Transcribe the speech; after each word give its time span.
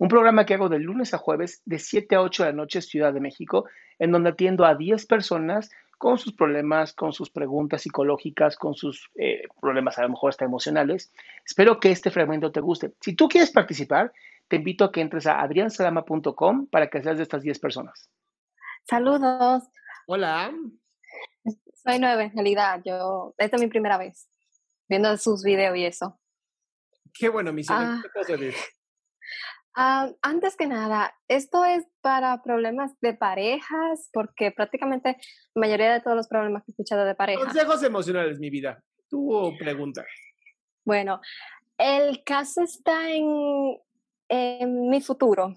Un 0.00 0.08
programa 0.08 0.46
que 0.46 0.54
hago 0.54 0.70
de 0.70 0.78
lunes 0.78 1.12
a 1.12 1.18
jueves 1.18 1.60
de 1.66 1.78
7 1.78 2.14
a 2.14 2.22
8 2.22 2.44
de 2.44 2.48
la 2.48 2.56
noche 2.56 2.80
Ciudad 2.80 3.12
de 3.12 3.20
México, 3.20 3.68
en 3.98 4.12
donde 4.12 4.30
atiendo 4.30 4.64
a 4.64 4.74
10 4.74 5.04
personas 5.04 5.70
con 5.98 6.16
sus 6.16 6.32
problemas, 6.32 6.94
con 6.94 7.12
sus 7.12 7.28
preguntas 7.28 7.82
psicológicas, 7.82 8.56
con 8.56 8.72
sus 8.72 9.10
eh, 9.16 9.42
problemas 9.60 9.98
a 9.98 10.02
lo 10.04 10.08
mejor 10.08 10.30
hasta 10.30 10.46
emocionales. 10.46 11.12
Espero 11.44 11.78
que 11.80 11.90
este 11.90 12.10
fragmento 12.10 12.50
te 12.50 12.60
guste. 12.60 12.94
Si 13.02 13.14
tú 13.14 13.28
quieres 13.28 13.50
participar, 13.50 14.10
te 14.48 14.56
invito 14.56 14.86
a 14.86 14.90
que 14.90 15.02
entres 15.02 15.26
a 15.26 15.42
adriansalama.com 15.42 16.68
para 16.68 16.88
que 16.88 17.02
seas 17.02 17.18
de 17.18 17.24
estas 17.24 17.42
10 17.42 17.58
personas. 17.58 18.08
Saludos. 18.88 19.64
Hola. 20.06 20.50
Soy 21.74 21.98
nueva 21.98 22.24
en 22.24 22.32
realidad. 22.32 22.80
Yo, 22.86 23.34
esta 23.36 23.56
es 23.56 23.62
mi 23.62 23.68
primera 23.68 23.98
vez 23.98 24.26
viendo 24.88 25.14
sus 25.18 25.44
videos 25.44 25.76
y 25.76 25.84
eso. 25.84 26.18
Qué 27.12 27.28
bueno, 27.28 27.52
mi 27.52 27.60
Ah. 27.68 28.00
Ah, 29.76 30.10
antes 30.22 30.56
que 30.56 30.66
nada, 30.66 31.14
esto 31.28 31.64
es 31.64 31.86
para 32.00 32.42
problemas 32.42 32.98
de 33.00 33.14
parejas, 33.14 34.10
porque 34.12 34.50
prácticamente 34.50 35.16
la 35.54 35.60
mayoría 35.60 35.92
de 35.92 36.00
todos 36.00 36.16
los 36.16 36.28
problemas 36.28 36.64
que 36.64 36.70
he 36.70 36.72
escuchado 36.72 37.04
de 37.04 37.14
pareja. 37.14 37.40
Consejos 37.40 37.82
emocionales, 37.82 38.38
mi 38.38 38.50
vida. 38.50 38.82
Tu 39.08 39.54
pregunta. 39.58 40.04
Bueno, 40.84 41.20
el 41.78 42.22
caso 42.24 42.62
está 42.62 43.10
en, 43.10 43.78
en 44.28 44.88
mi 44.88 45.00
futuro. 45.00 45.54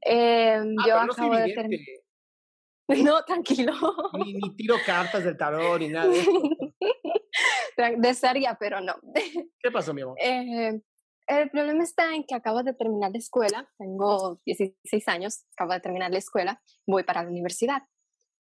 Em, 0.00 0.74
Ah, 0.78 0.84
yo 0.86 1.04
no 1.04 1.12
acabo 1.12 1.36
de 1.36 1.52
terminar. 1.54 1.86
No, 2.86 3.24
tranquilo. 3.24 3.72
Ni, 4.12 4.34
ni 4.34 4.54
tiro 4.56 4.76
cartas 4.84 5.24
del 5.24 5.38
tarot 5.38 5.80
ni 5.80 5.88
nada 5.88 6.12
de 6.12 6.74
Desearía, 7.96 8.56
pero 8.60 8.82
no. 8.82 8.94
¿Qué 9.58 9.70
pasó, 9.70 9.94
mi 9.94 10.02
amor? 10.02 10.16
Eh, 10.22 10.80
el 11.26 11.50
problema 11.50 11.82
está 11.84 12.14
en 12.14 12.24
que 12.24 12.34
acabo 12.34 12.62
de 12.62 12.74
terminar 12.74 13.10
la 13.12 13.18
escuela, 13.18 13.70
tengo 13.78 14.40
16 14.44 15.08
años, 15.08 15.44
acabo 15.56 15.72
de 15.72 15.80
terminar 15.80 16.10
la 16.10 16.18
escuela, 16.18 16.62
voy 16.86 17.02
para 17.04 17.22
la 17.22 17.30
universidad. 17.30 17.82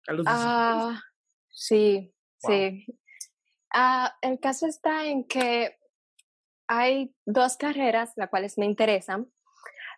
A 0.06 0.12
los 0.12 0.26
16. 0.26 0.44
Ah, 0.44 1.02
sí, 1.50 2.14
Wow. 2.42 2.52
sí. 2.52 2.86
Ah, 3.72 4.16
el 4.20 4.40
caso 4.40 4.66
está 4.66 5.06
en 5.06 5.24
que 5.24 5.78
hay 6.66 7.14
dos 7.24 7.56
carreras 7.56 8.12
las 8.16 8.28
cuales 8.30 8.58
me 8.58 8.66
interesan, 8.66 9.30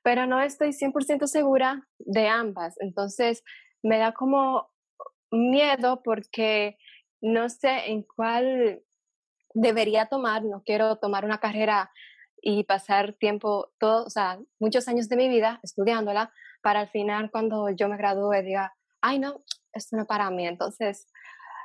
pero 0.03 0.27
no 0.27 0.41
estoy 0.41 0.73
100% 0.73 1.27
segura 1.27 1.89
de 1.99 2.29
ambas. 2.29 2.77
Entonces, 2.81 3.43
me 3.83 3.99
da 3.99 4.13
como 4.13 4.71
miedo 5.31 6.03
porque 6.03 6.77
no 7.23 7.49
sé 7.49 7.91
en 7.91 8.03
cuál 8.03 8.83
debería 9.55 10.07
tomar, 10.07 10.45
no 10.45 10.63
quiero 10.63 10.97
tomar 10.99 11.25
una 11.25 11.39
carrera 11.39 11.91
y 12.47 12.65
pasar 12.65 13.15
tiempo, 13.15 13.73
todo, 13.79 14.05
o 14.05 14.11
sea, 14.11 14.39
muchos 14.61 14.87
años 14.87 15.09
de 15.09 15.17
mi 15.17 15.29
vida 15.31 15.61
estudiándola, 15.63 16.31
para 16.63 16.81
al 16.81 16.91
final 16.91 17.31
cuando 17.31 17.71
yo 17.71 17.89
me 17.89 17.97
gradúe 17.97 18.43
diga, 18.43 18.75
ay 19.01 19.19
no, 19.19 19.43
esto 19.73 19.97
no 19.97 20.03
es 20.03 20.09
para 20.09 20.31
mí. 20.31 20.47
Entonces, 20.47 21.07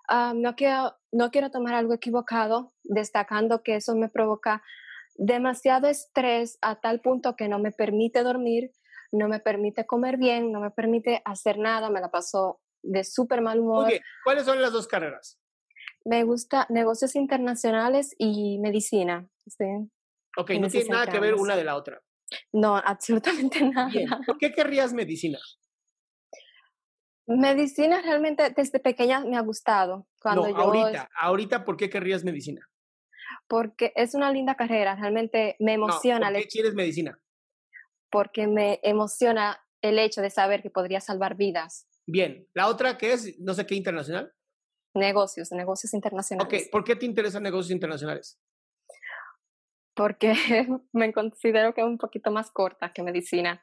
ah, 0.08 0.32
no, 0.34 0.56
quiero, 0.56 0.96
no 1.12 1.32
quiero 1.32 1.52
tomar 1.52 1.74
algo 1.74 1.94
equivocado, 1.94 2.72
destacando 2.84 3.62
que 3.62 3.76
eso 3.76 3.94
me 3.96 4.08
provoca 4.08 4.64
demasiado 5.16 5.90
estrés 5.90 6.58
a 6.62 6.80
tal 6.80 7.02
punto 7.02 7.36
que 7.36 7.50
no 7.50 7.60
me 7.60 7.74
permite 7.74 8.24
dormir, 8.24 8.72
no 9.12 9.28
me 9.28 9.42
permite 9.42 9.86
comer 9.86 10.16
bien, 10.16 10.50
no 10.50 10.62
me 10.62 10.72
permite 10.72 11.22
hacer 11.26 11.58
nada, 11.58 11.90
me 11.90 12.00
la 12.00 12.10
paso 12.10 12.62
de 12.84 13.04
súper 13.04 13.42
mal 13.42 13.60
humor. 13.60 13.92
¿cuáles 14.24 14.46
son 14.46 14.62
las 14.62 14.72
dos 14.72 14.88
carreras? 14.88 15.38
Me 16.06 16.24
gusta 16.24 16.66
negocios 16.70 17.18
internacionales 17.18 18.16
y 18.18 18.60
medicina. 18.60 19.28
¿sí? 19.46 19.66
Ok, 20.38 20.52
no 20.52 20.68
tiene 20.70 20.90
nada 20.90 21.08
que 21.08 21.20
ver 21.20 21.36
una 21.36 21.56
de 21.56 21.64
la 21.64 21.76
otra. 21.76 22.02
No, 22.52 22.76
absolutamente 22.78 23.62
nada. 23.64 23.90
Bien, 23.90 24.10
¿por 24.26 24.38
qué 24.38 24.52
querrías 24.52 24.94
medicina? 24.94 25.40
Medicina 27.28 28.02
realmente 28.02 28.50
desde 28.56 28.80
pequeña 28.80 29.20
me 29.22 29.38
ha 29.38 29.42
gustado. 29.42 30.08
Cuando 30.22 30.44
no, 30.44 30.50
yo, 30.50 30.58
ahorita, 30.58 31.10
ahorita, 31.16 31.66
¿por 31.66 31.78
qué 31.78 31.90
querrías 31.90 32.24
medicina? 32.24 32.68
Porque 33.48 33.94
es 33.96 34.16
una 34.16 34.32
linda 34.32 34.56
carrera, 34.56 34.96
realmente 34.96 35.56
me 35.60 35.78
No, 35.78 35.86
emociona, 35.86 36.32
¿por 36.32 36.42
qué 36.42 36.48
quieres 36.48 36.74
medicina? 36.74 37.20
porque 38.12 38.48
me 38.48 38.80
emociona 38.82 39.64
el 39.84 40.00
hecho 40.00 40.22
de 40.22 40.32
saber 40.32 40.64
que 40.64 40.72
podría 40.72 41.00
salvar 41.00 41.36
vidas. 41.36 41.88
Bien, 42.08 42.48
la 42.56 42.68
otra 42.68 42.98
que 42.98 43.14
es, 43.14 43.40
no 43.40 43.54
sé 43.54 43.68
qué, 43.68 43.76
internacional. 43.76 44.34
Negocios, 44.96 45.52
negocios 45.52 45.94
Ok, 45.94 45.98
internacionales. 45.98 46.70
¿por 46.72 46.84
qué 46.84 46.96
te 46.96 47.06
interesan 47.06 47.44
negocios 47.44 47.70
internacionales? 47.72 48.40
Porque 50.00 50.32
me 50.94 51.12
considero 51.12 51.74
que 51.74 51.82
es 51.82 51.88
un 51.88 51.98
poquito 51.98 52.32
más 52.32 52.52
corta 52.52 52.94
que 52.94 53.04
medicina 53.04 53.62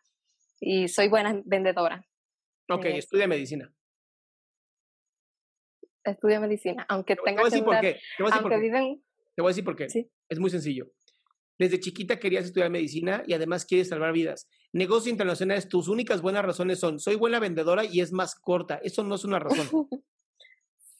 y 0.60 0.86
soy 0.88 1.08
buena 1.08 1.40
vendedora. 1.46 2.06
Ok, 2.68 2.84
Eh, 2.84 2.98
estudia 2.98 3.26
medicina. 3.26 3.72
Estudio 6.04 6.38
medicina, 6.42 6.84
aunque 6.90 7.16
tenga 7.16 7.40
voy 7.40 7.48
a 7.48 7.50
que 7.50 7.56
decir 7.56 7.64
por 7.64 7.74
durar- 7.76 7.80
qué. 7.80 8.00
Te 8.18 8.22
voy 8.22 8.30
a 8.30 8.34
decir 8.34 8.42
por 8.42 8.50
qué. 8.52 8.58
viven 8.60 9.04
Te 9.34 9.42
voy 9.42 9.48
a 9.48 9.52
decir 9.52 9.64
por 9.64 9.76
qué. 9.76 9.88
Sí. 9.88 10.10
Es 10.28 10.38
muy 10.38 10.50
sencillo. 10.50 10.90
Desde 11.58 11.80
chiquita 11.80 12.18
querías 12.18 12.44
estudiar 12.44 12.68
medicina 12.70 13.22
y 13.26 13.32
además 13.32 13.64
quieres 13.64 13.88
salvar 13.88 14.12
vidas. 14.12 14.46
Negocios 14.74 15.10
internacionales, 15.10 15.70
tus 15.70 15.88
únicas 15.88 16.20
buenas 16.20 16.44
razones 16.44 16.78
son, 16.78 17.00
soy 17.00 17.14
buena 17.16 17.40
vendedora 17.40 17.82
y 17.86 18.00
es 18.00 18.12
más 18.12 18.34
corta. 18.34 18.78
Eso 18.82 19.02
no 19.04 19.14
es 19.14 19.24
una 19.24 19.38
razón. 19.38 19.66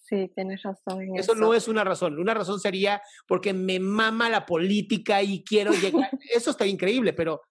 Sí, 0.09 0.31
tienes 0.37 0.63
razón 0.63 1.03
en 1.03 1.17
Eso 1.17 1.33
eso. 1.33 1.41
no 1.41 1.53
es 1.53 1.67
una 1.67 1.83
razón. 1.83 2.19
Una 2.19 2.33
razón 2.33 2.61
sería 2.61 3.03
porque 3.27 3.53
me 3.53 3.81
mama 3.81 4.31
la 4.31 4.47
política 4.47 5.21
y 5.21 5.43
quiero 5.43 5.73
llegar. 5.73 6.11
Eso 6.33 6.53
está 6.53 6.65
increíble, 6.65 7.13
pero 7.13 7.43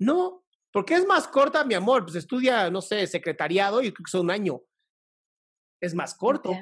no. 0.00 0.44
Porque 0.72 0.94
es 0.94 1.06
más 1.06 1.28
corta, 1.28 1.64
mi 1.64 1.74
amor. 1.74 2.02
Pues 2.02 2.16
estudia, 2.16 2.68
no 2.68 2.80
sé, 2.82 3.06
secretariado 3.06 3.80
y 3.80 3.92
creo 3.92 4.04
que 4.04 4.10
son 4.10 4.22
un 4.22 4.30
año. 4.32 4.60
Es 5.80 5.94
más 5.94 6.14
corto. 6.14 6.52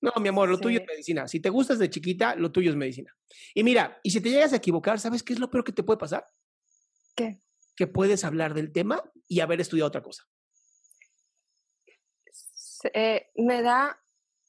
No, 0.00 0.12
mi 0.20 0.28
amor, 0.28 0.48
lo 0.48 0.58
tuyo 0.58 0.80
es 0.80 0.86
medicina. 0.86 1.28
Si 1.28 1.38
te 1.38 1.50
gustas 1.50 1.78
de 1.78 1.88
chiquita, 1.88 2.34
lo 2.34 2.50
tuyo 2.50 2.70
es 2.70 2.76
medicina. 2.76 3.16
Y 3.54 3.62
mira, 3.62 4.00
y 4.02 4.10
si 4.10 4.20
te 4.20 4.30
llegas 4.30 4.52
a 4.52 4.56
equivocar, 4.56 4.98
¿sabes 4.98 5.22
qué 5.22 5.34
es 5.34 5.38
lo 5.38 5.50
peor 5.50 5.62
que 5.62 5.72
te 5.72 5.84
puede 5.84 5.98
pasar? 5.98 6.26
¿Qué? 7.14 7.40
Que 7.76 7.86
puedes 7.86 8.24
hablar 8.24 8.54
del 8.54 8.72
tema 8.72 9.02
y 9.28 9.38
haber 9.38 9.60
estudiado 9.60 9.86
otra 9.88 10.02
cosa. 10.02 10.24
Eh, 12.92 13.30
me 13.36 13.62
da 13.62 14.00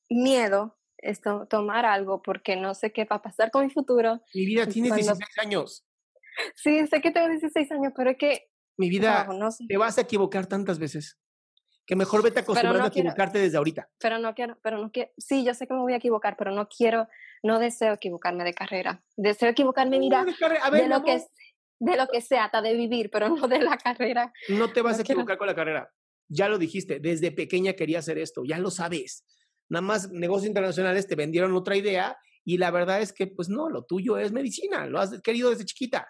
miedo 0.09 0.77
esto, 0.97 1.47
tomar 1.49 1.85
algo 1.85 2.21
porque 2.21 2.55
no 2.57 2.73
sé 2.73 2.91
qué 2.91 3.05
va 3.05 3.17
a 3.17 3.21
pasar 3.21 3.51
con 3.51 3.63
mi 3.65 3.71
futuro. 3.71 4.21
Mi 4.33 4.45
vida, 4.45 4.65
tienes 4.67 4.91
Cuando- 4.91 5.13
16 5.13 5.37
años. 5.39 5.85
Sí, 6.55 6.85
sé 6.87 7.01
que 7.01 7.11
tengo 7.11 7.27
16 7.29 7.71
años, 7.71 7.93
pero 7.95 8.11
es 8.11 8.17
que 8.17 8.49
Mi 8.77 8.89
vida, 8.89 9.25
wow, 9.27 9.37
no 9.37 9.51
sé. 9.51 9.65
te 9.67 9.77
vas 9.77 9.97
a 9.97 10.01
equivocar 10.01 10.45
tantas 10.47 10.79
veces 10.79 11.17
que 11.85 11.95
mejor 11.95 12.21
vete 12.21 12.41
acostumbrando 12.41 12.83
a 12.83 12.87
equivocarte 12.89 13.39
desde 13.39 13.57
ahorita. 13.57 13.89
Pero 13.97 14.19
no 14.19 14.35
quiero, 14.35 14.59
pero 14.61 14.77
no 14.77 14.91
quiero, 14.91 15.09
sí, 15.17 15.43
yo 15.43 15.53
sé 15.53 15.67
que 15.67 15.73
me 15.73 15.79
voy 15.81 15.93
a 15.93 15.97
equivocar, 15.97 16.35
pero 16.37 16.51
no 16.51 16.67
quiero, 16.67 17.07
no 17.41 17.57
deseo 17.59 17.93
equivocarme 17.93 18.43
de 18.43 18.53
carrera. 18.53 19.03
Deseo 19.17 19.49
equivocarme, 19.49 19.97
mira, 19.99 20.23
de, 20.23 20.87
lo 20.87 21.03
que, 21.03 21.23
de 21.79 21.97
lo 21.97 22.07
que 22.07 22.21
sea, 22.21 22.45
hasta 22.45 22.61
de 22.61 22.75
vivir, 22.75 23.09
pero 23.09 23.29
no 23.29 23.47
de 23.47 23.59
la 23.59 23.75
carrera. 23.77 24.31
No 24.49 24.71
te 24.71 24.81
vas 24.81 24.99
a 24.99 25.01
equivocar 25.01 25.37
con 25.37 25.47
la 25.47 25.55
carrera. 25.55 25.91
Ya 26.27 26.47
lo 26.47 26.59
dijiste, 26.59 26.99
desde 26.99 27.31
pequeña 27.31 27.73
quería 27.73 27.99
hacer 27.99 28.19
esto, 28.19 28.43
ya 28.45 28.59
lo 28.59 28.69
sabes. 28.69 29.25
Nada 29.69 29.81
más 29.81 30.11
negocios 30.11 30.47
internacionales 30.47 31.07
te 31.07 31.15
vendieron 31.15 31.55
otra 31.55 31.75
idea 31.75 32.17
y 32.43 32.57
la 32.57 32.71
verdad 32.71 33.01
es 33.01 33.13
que, 33.13 33.27
pues 33.27 33.49
no, 33.49 33.69
lo 33.69 33.83
tuyo 33.83 34.17
es 34.17 34.31
medicina, 34.31 34.87
lo 34.87 34.99
has 34.99 35.21
querido 35.21 35.51
desde 35.51 35.65
chiquita. 35.65 36.07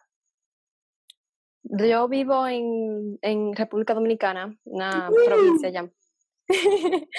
Yo 1.64 2.08
vivo 2.08 2.48
en, 2.48 3.20
en 3.22 3.54
República 3.54 3.94
Dominicana, 3.94 4.58
una 4.64 5.10
provincia 5.26 5.70
llamada 5.70 5.94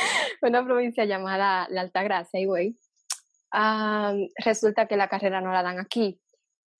una 0.42 0.64
provincia 0.64 1.04
llamada 1.04 1.66
La 1.70 1.82
Altagracia, 1.82 2.44
güey. 2.46 2.76
resulta 4.44 4.86
que 4.86 4.96
la 4.96 5.08
carrera 5.08 5.40
no 5.40 5.52
la 5.52 5.62
dan 5.62 5.78
aquí. 5.78 6.20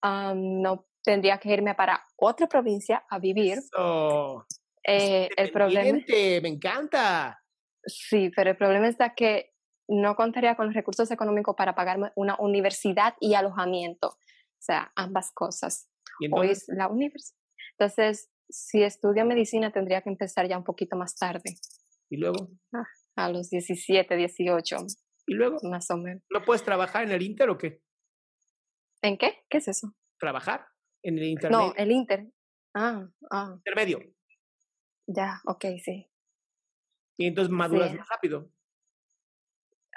no 0.03 0.87
tendría 1.03 1.39
que 1.39 1.53
irme 1.53 1.75
para 1.75 2.05
otra 2.17 2.47
provincia 2.47 3.05
a 3.09 3.19
vivir. 3.19 3.59
Eh, 4.87 5.29
el 5.37 5.53
problema. 5.53 5.99
Me 6.09 6.49
encanta. 6.49 7.39
Sí, 7.85 8.31
pero 8.35 8.51
el 8.51 8.57
problema 8.57 8.89
está 8.89 9.15
que 9.15 9.50
no 9.91 10.17
contaría 10.17 10.55
con 10.55 10.67
los 10.67 10.75
recursos 10.75 11.11
económicos 11.11 11.55
para 11.57 11.75
pagarme 11.75 12.13
una 12.15 12.37
universidad 12.39 13.15
y 13.21 13.35
alojamiento. 13.35 14.09
O 14.09 14.63
sea, 14.63 14.93
ambas 14.95 15.33
cosas. 15.33 15.91
Hoy 16.33 16.51
es 16.51 16.67
la 16.69 16.89
universidad 16.89 17.41
entonces, 17.81 18.31
si 18.51 18.83
estudia 18.83 19.25
medicina, 19.25 19.73
tendría 19.73 20.03
que 20.03 20.11
empezar 20.11 20.47
ya 20.47 20.59
un 20.59 20.65
poquito 20.65 20.97
más 20.97 21.17
tarde. 21.17 21.57
¿Y 22.11 22.19
luego? 22.19 22.51
Ah, 22.75 22.85
a 23.17 23.31
los 23.31 23.49
17, 23.49 24.17
18. 24.17 24.77
¿Y 25.27 25.35
luego? 25.35 25.57
Más 25.63 25.91
o 25.91 25.97
menos. 25.97 26.23
¿No 26.29 26.43
puedes 26.43 26.63
trabajar 26.63 27.05
en 27.05 27.13
el 27.13 27.23
Inter 27.23 27.49
o 27.49 27.57
qué? 27.57 27.81
¿En 29.01 29.17
qué? 29.17 29.39
¿Qué 29.49 29.59
es 29.59 29.69
eso? 29.69 29.95
¿Trabajar? 30.19 30.67
¿En 31.03 31.17
el 31.17 31.25
Internet? 31.25 31.59
No, 31.59 31.75
el 31.75 31.91
Inter. 31.91 32.31
Ah, 32.75 33.09
ah. 33.31 33.55
Intermedio. 33.57 34.01
Ya, 35.07 35.41
ok, 35.47 35.65
sí. 35.83 36.07
Y 37.17 37.27
entonces 37.27 37.51
maduras 37.51 37.95
más 37.95 38.09
rápido. 38.11 38.51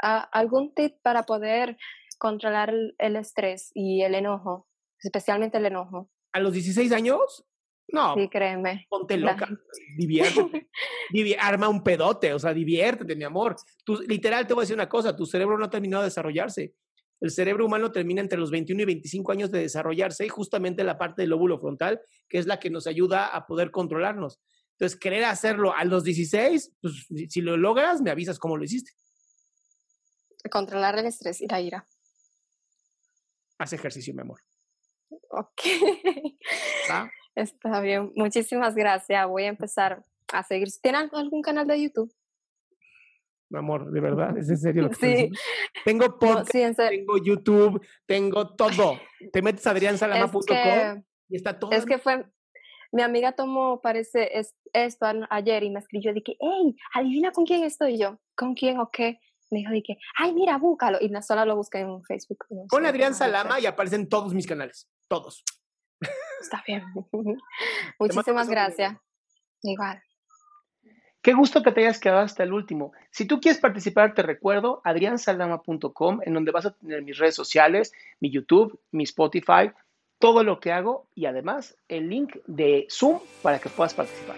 ¿Algún 0.03 0.73
tip 0.73 0.97
para 1.01 1.23
poder 1.23 1.77
controlar 2.17 2.73
el 2.97 3.15
estrés 3.15 3.71
y 3.73 4.01
el 4.01 4.15
enojo? 4.15 4.67
Especialmente 4.99 5.57
el 5.57 5.65
enojo. 5.65 6.09
¿A 6.33 6.39
los 6.39 6.53
16 6.53 6.91
años? 6.91 7.45
No. 7.87 8.15
Sí, 8.15 8.27
créeme. 8.29 8.85
Ponte 8.89 9.17
loca. 9.17 9.47
Diviértete. 9.97 10.67
arma 11.39 11.69
un 11.69 11.83
pedote, 11.83 12.33
o 12.33 12.39
sea, 12.39 12.53
diviértete, 12.53 13.15
mi 13.15 13.23
amor. 13.23 13.55
Tú, 13.83 14.01
literal, 14.07 14.47
te 14.47 14.53
voy 14.53 14.61
a 14.61 14.63
decir 14.63 14.75
una 14.75 14.89
cosa: 14.89 15.15
tu 15.15 15.25
cerebro 15.25 15.57
no 15.57 15.65
ha 15.65 15.69
terminado 15.69 16.03
de 16.03 16.07
desarrollarse. 16.07 16.73
El 17.21 17.31
cerebro 17.31 17.65
humano 17.65 17.91
termina 17.91 18.19
entre 18.19 18.37
los 18.37 18.51
21 18.51 18.81
y 18.81 18.85
25 18.85 19.31
años 19.31 19.51
de 19.51 19.59
desarrollarse, 19.59 20.25
y 20.25 20.29
justamente 20.29 20.83
la 20.83 20.97
parte 20.97 21.21
del 21.21 21.29
lóbulo 21.29 21.57
frontal, 21.57 22.01
que 22.27 22.37
es 22.37 22.47
la 22.47 22.59
que 22.59 22.69
nos 22.69 22.87
ayuda 22.87 23.27
a 23.27 23.45
poder 23.45 23.71
controlarnos. 23.71 24.41
Entonces, 24.71 24.99
querer 24.99 25.23
hacerlo 25.25 25.73
a 25.73 25.85
los 25.85 26.03
16, 26.03 26.73
pues 26.81 27.07
si 27.29 27.41
lo 27.41 27.55
logras, 27.55 28.01
me 28.01 28.09
avisas 28.09 28.39
cómo 28.39 28.57
lo 28.57 28.63
hiciste. 28.63 28.91
Controlar 30.49 30.97
el 30.99 31.05
estrés 31.05 31.41
y 31.41 31.47
la 31.47 31.61
ira. 31.61 31.85
Haz 33.57 33.73
ejercicio, 33.73 34.13
mi 34.13 34.21
amor. 34.21 34.39
Ok. 35.29 35.61
Está 37.35 37.81
bien, 37.81 38.11
muchísimas 38.15 38.75
gracias. 38.75 39.27
Voy 39.27 39.43
a 39.43 39.47
empezar 39.47 40.03
a 40.31 40.43
seguir. 40.43 40.67
¿Tienen 40.81 41.09
algún 41.13 41.41
canal 41.41 41.65
de 41.65 41.81
YouTube? 41.81 42.13
Mi 43.49 43.59
amor, 43.59 43.91
de 43.91 44.01
verdad, 44.01 44.37
es 44.37 44.49
en 44.49 44.57
serio 44.57 44.83
lo 44.83 44.89
que 44.89 44.95
sí. 45.29 45.31
Tengo 45.85 46.17
podcast, 46.17 46.77
tengo 46.77 47.17
YouTube, 47.17 47.85
tengo 48.05 48.55
todo. 48.55 48.99
Te 49.31 49.41
metes 49.41 49.65
a 49.67 49.71
adriansalama.com 49.71 51.03
y 51.29 51.35
está 51.35 51.59
todo. 51.59 51.71
Es 51.71 51.85
que 51.85 51.99
fue, 51.99 52.25
mi 52.91 53.01
amiga 53.01 53.33
tomó, 53.33 53.79
parece, 53.81 54.39
es, 54.39 54.55
esto 54.73 55.05
ayer 55.29 55.63
y 55.63 55.69
me 55.69 55.79
escribió, 55.79 56.13
dije, 56.13 56.35
hey, 56.39 56.75
adivina 56.93 57.31
con 57.31 57.45
quién 57.45 57.63
estoy 57.63 57.97
yo. 57.97 58.19
¿Con 58.35 58.55
quién 58.55 58.79
o 58.79 58.89
qué? 58.91 59.19
Me 59.53 59.59
dijo, 59.59 59.71
dije, 59.71 59.97
ay, 60.17 60.33
mira, 60.33 60.57
búscalo. 60.57 60.97
Y 60.99 61.11
sola 61.21 61.45
lo 61.45 61.55
busqué 61.55 61.79
en 61.79 62.03
Facebook. 62.03 62.45
Con 62.67 62.85
Adrián 62.85 63.13
Salama 63.13 63.59
y 63.59 63.67
aparecen 63.67 64.09
todos 64.09 64.33
mis 64.33 64.47
canales, 64.47 64.89
todos. 65.07 65.43
Está 66.41 66.63
bien. 66.67 66.83
Muchísimas 67.99 68.49
gracias. 68.49 68.97
Igual. 69.61 70.01
Qué 71.21 71.33
gusto 71.33 71.63
que 71.63 71.71
te 71.71 71.81
hayas 71.81 71.99
quedado 71.99 72.21
hasta 72.21 72.43
el 72.43 72.51
último. 72.51 72.91
Si 73.11 73.25
tú 73.25 73.39
quieres 73.39 73.61
participar, 73.61 74.13
te 74.13 74.23
recuerdo 74.23 74.81
adriansaldama.com, 74.83 76.19
en 76.25 76.33
donde 76.33 76.51
vas 76.51 76.65
a 76.65 76.71
tener 76.71 77.01
mis 77.03 77.17
redes 77.17 77.35
sociales, 77.35 77.93
mi 78.19 78.29
YouTube, 78.29 78.77
mi 78.91 79.03
Spotify, 79.03 79.71
todo 80.19 80.43
lo 80.43 80.59
que 80.59 80.73
hago 80.73 81.07
y 81.15 81.25
además 81.25 81.77
el 81.87 82.09
link 82.09 82.37
de 82.47 82.87
Zoom 82.89 83.19
para 83.41 83.59
que 83.59 83.69
puedas 83.69 83.93
participar. 83.93 84.37